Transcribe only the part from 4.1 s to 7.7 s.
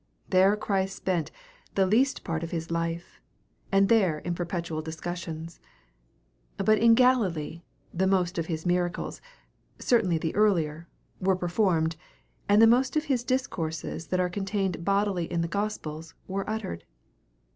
in perpetual discussions. But in Galilee